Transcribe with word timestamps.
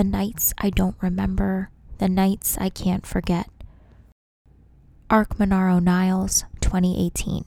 The 0.00 0.04
nights 0.04 0.54
I 0.56 0.70
don't 0.70 0.96
remember, 1.02 1.68
the 1.98 2.08
nights 2.08 2.56
I 2.58 2.70
can't 2.70 3.06
forget. 3.06 3.50
Arcmanoro 5.10 5.78
Niles, 5.78 6.44
2018. 6.62 7.44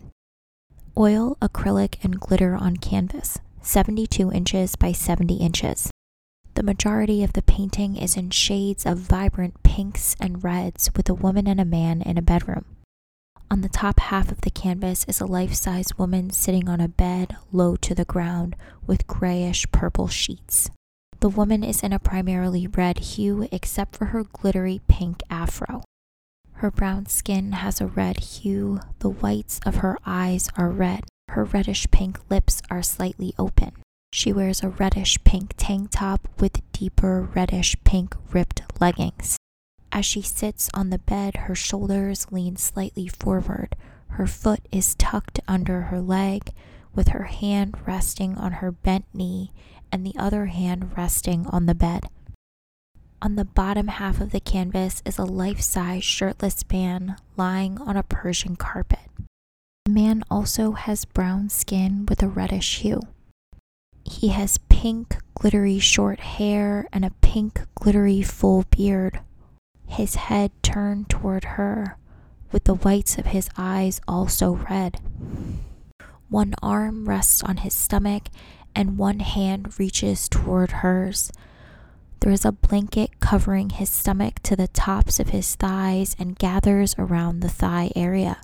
Oil, 0.95 1.35
acrylic, 1.42 1.95
and 2.03 2.19
glitter 2.19 2.53
on 2.53 2.77
canvas, 2.77 3.39
72 3.63 4.31
inches 4.31 4.75
by 4.75 4.92
70 4.92 5.37
inches. 5.37 5.89
The 6.53 6.61
majority 6.61 7.24
of 7.24 7.33
the 7.33 7.42
painting 7.42 7.97
is 7.97 8.16
in 8.16 8.29
shades 8.29 8.85
of 8.85 8.99
vibrant 8.99 9.63
pinks 9.63 10.15
and 10.20 10.43
reds 10.43 10.91
with 10.95 11.09
a 11.09 11.15
woman 11.15 11.47
and 11.47 11.59
a 11.59 11.65
man 11.65 12.04
in 12.04 12.20
a 12.20 12.21
bedroom. 12.21 12.65
On 13.49 13.61
the 13.61 13.67
top 13.67 13.99
half 13.99 14.31
of 14.31 14.41
the 14.41 14.51
canvas 14.51 15.05
is 15.07 15.20
a 15.20 15.25
life 15.25 15.55
size 15.55 15.97
woman 15.97 16.29
sitting 16.29 16.70
on 16.70 16.79
a 16.79 16.88
bed 16.88 17.35
low 17.51 17.75
to 17.77 17.95
the 17.95 18.05
ground 18.05 18.55
with 18.85 19.07
grayish 19.07 19.65
purple 19.71 20.07
sheets. 20.07 20.70
The 21.23 21.29
woman 21.29 21.63
is 21.63 21.83
in 21.83 21.93
a 21.93 21.99
primarily 21.99 22.67
red 22.67 22.99
hue 22.99 23.47
except 23.49 23.95
for 23.95 24.07
her 24.07 24.25
glittery 24.25 24.81
pink 24.89 25.23
afro. 25.29 25.81
Her 26.55 26.69
brown 26.69 27.05
skin 27.05 27.54
has 27.54 27.79
a 27.79 27.87
red 27.87 28.19
hue, 28.19 28.81
the 29.00 29.07
whites 29.07 29.61
of 29.65 29.75
her 29.75 29.97
eyes 30.05 30.50
are 30.57 30.69
red, 30.69 31.05
her 31.29 31.45
reddish 31.45 31.89
pink 31.91 32.20
lips 32.30 32.62
are 32.70 32.84
slightly 32.84 33.34
open. 33.40 33.72
She 34.12 34.34
wears 34.34 34.62
a 34.62 34.67
reddish 34.67 35.17
pink 35.23 35.54
tank 35.55 35.91
top 35.91 36.28
with 36.41 36.59
deeper 36.73 37.22
reddish 37.34 37.78
pink 37.86 38.17
ripped 38.34 38.62
leggings. 38.81 39.38
As 39.94 40.05
she 40.05 40.22
sits 40.22 40.70
on 40.73 40.90
the 40.90 41.00
bed, 41.00 41.38
her 41.48 41.55
shoulders 41.55 42.28
lean 42.31 42.58
slightly 42.58 43.08
forward. 43.08 43.78
Her 44.09 44.28
foot 44.28 44.67
is 44.73 44.94
tucked 44.95 45.40
under 45.48 45.84
her 45.84 46.02
leg, 46.02 46.52
with 46.94 47.08
her 47.08 47.23
hand 47.23 47.78
resting 47.88 48.38
on 48.38 48.52
her 48.52 48.73
bent 48.73 49.05
knee 49.14 49.53
and 49.94 50.04
the 50.04 50.18
other 50.18 50.48
hand 50.48 50.98
resting 50.98 51.46
on 51.48 51.68
the 51.68 51.76
bed. 51.76 52.08
On 53.22 53.36
the 53.36 53.46
bottom 53.46 53.88
half 53.88 54.20
of 54.20 54.32
the 54.32 54.40
canvas 54.40 55.04
is 55.06 55.20
a 55.20 55.24
life 55.24 55.62
size 55.62 56.04
shirtless 56.04 56.66
man 56.72 57.16
lying 57.38 57.80
on 57.80 57.95
a 57.95 58.04
Persian 58.04 58.56
carpet. 58.56 59.08
The 59.86 59.92
man 59.92 60.23
also 60.32 60.72
has 60.72 61.06
brown 61.06 61.50
skin 61.50 62.08
with 62.09 62.23
a 62.23 62.28
reddish 62.28 62.80
hue. 62.80 63.02
He 64.04 64.30
has 64.30 64.58
pink, 64.67 65.17
glittery 65.36 65.78
short 65.78 66.20
hair 66.20 66.88
and 66.92 67.06
a 67.06 67.14
pink, 67.22 67.62
glittery 67.76 68.23
full 68.23 68.66
beard. 68.76 69.20
His 69.88 70.16
head 70.16 70.52
turned 70.64 71.08
toward 71.08 71.44
her, 71.44 71.98
with 72.52 72.64
the 72.64 72.76
whites 72.76 73.17
of 73.20 73.28
his 73.28 73.48
eyes 73.58 74.02
also 74.08 74.54
red. 74.70 75.00
One 76.30 76.56
arm 76.64 77.08
rests 77.08 77.44
on 77.44 77.58
his 77.58 77.76
stomach, 77.76 78.23
and 78.76 78.98
one 78.98 79.20
hand 79.20 79.80
reaches 79.80 80.28
toward 80.28 80.72
hers. 80.72 81.32
There 82.20 82.32
is 82.32 82.46
a 82.46 82.52
blanket 82.52 83.20
covering 83.20 83.70
his 83.70 83.90
stomach 83.90 84.40
to 84.44 84.56
the 84.56 84.70
tops 84.70 85.20
of 85.20 85.30
his 85.30 85.56
thighs 85.56 86.16
and 86.18 86.40
gathers 86.40 86.96
around 86.98 87.40
the 87.40 87.50
thigh 87.50 87.92
area. 87.96 88.42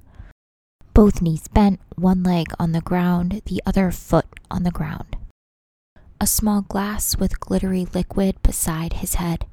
Both 0.93 1.21
knees 1.21 1.47
bent, 1.47 1.79
one 1.95 2.23
leg 2.23 2.47
on 2.59 2.73
the 2.73 2.81
ground, 2.81 3.41
the 3.45 3.61
other 3.65 3.91
foot 3.91 4.25
on 4.51 4.63
the 4.63 4.71
ground 4.71 5.15
a 6.21 6.27
small 6.27 6.61
glass 6.61 7.17
with 7.17 7.39
glittery 7.39 7.85
liquid 7.93 8.41
beside 8.43 8.93
his 8.93 9.15
head. 9.15 9.45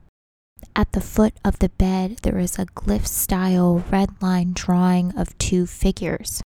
At 0.74 0.92
the 0.92 1.00
foot 1.00 1.34
of 1.44 1.58
the 1.60 1.68
bed, 1.68 2.18
there 2.22 2.38
is 2.38 2.58
a 2.58 2.66
glyph 2.66 3.06
style 3.06 3.84
red 3.90 4.10
line 4.20 4.52
drawing 4.52 5.16
of 5.16 5.36
two 5.38 5.66
figures. 5.66 6.42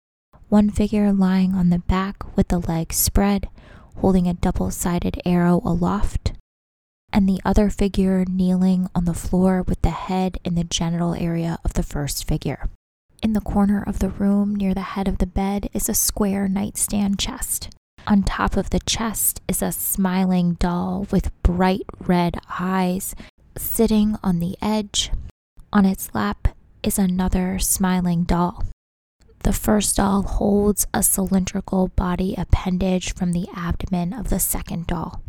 One 0.49 0.71
figure 0.71 1.13
lying 1.13 1.55
on 1.55 1.71
the 1.71 1.79
back 1.79 2.37
with 2.37 2.49
the 2.49 2.59
legs 2.59 2.97
spread, 2.97 3.49
holding 4.01 4.27
a 4.27 4.35
double 4.35 4.71
sided 4.71 5.21
arrow 5.25 5.61
aloft, 5.65 6.33
and 7.13 7.29
the 7.29 7.41
other 7.45 7.71
figure 7.71 8.25
kneeling 8.29 8.89
on 8.95 9.05
the 9.05 9.15
floor 9.15 9.63
with 9.63 9.81
the 9.83 9.91
head 9.91 10.39
in 10.45 10.55
the 10.55 10.65
genital 10.65 11.15
area 11.15 11.59
of 11.65 11.75
the 11.75 11.83
first 11.83 12.27
figure. 12.27 12.69
In 13.23 13.33
the 13.33 13.41
corner 13.41 13.83
of 13.83 13.99
the 13.99 14.11
room 14.11 14.55
near 14.55 14.75
the 14.75 14.95
head 14.95 15.09
of 15.09 15.19
the 15.19 15.27
bed 15.27 15.69
is 15.73 15.89
a 15.89 15.95
square 15.95 16.49
nightstand 16.49 17.19
chest. 17.19 17.71
On 18.07 18.23
top 18.23 18.57
of 18.57 18.71
the 18.71 18.81
chest 18.81 19.41
is 19.49 19.61
a 19.61 19.73
smiling 19.73 20.55
doll 20.55 21.07
with 21.11 21.33
bright 21.43 21.85
red 21.99 22.39
eyes 22.61 23.15
sitting 23.57 24.17
on 24.23 24.39
the 24.39 24.57
edge. 24.63 25.11
On 25.73 25.85
its 25.85 26.15
lap 26.15 26.49
is 26.83 26.99
another 26.99 27.59
smiling 27.59 28.23
doll. 28.23 28.65
The 29.41 29.53
first 29.53 29.97
doll 29.97 30.23
holds 30.23 30.87
a 30.93 31.03
cylindrical 31.03 31.89
body 31.89 32.35
appendage 32.37 33.15
from 33.15 33.33
the 33.33 33.49
abdomen 33.55 34.13
of 34.13 34.29
the 34.29 34.41
second 34.41 34.87
doll. 34.87 35.23